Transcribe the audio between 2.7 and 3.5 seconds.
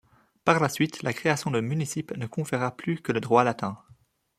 plus que le droit